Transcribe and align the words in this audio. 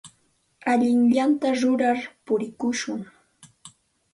Allinllata 0.71 1.51
rurar 1.61 1.99
purikushun. 2.25 2.99